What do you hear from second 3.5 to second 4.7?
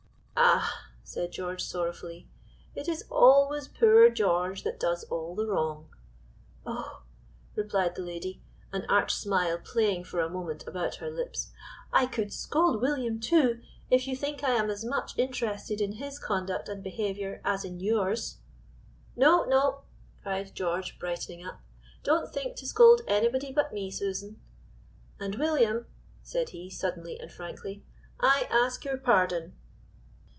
poor George